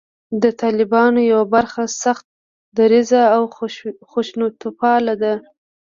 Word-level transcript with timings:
د 0.43 0.45
طالبانو 0.61 1.19
یوه 1.31 1.45
برخه 1.55 1.83
سخت 2.03 2.25
دریځه 2.77 3.21
او 3.35 3.43
خشونتپاله 4.11 5.13
ده 5.21 5.33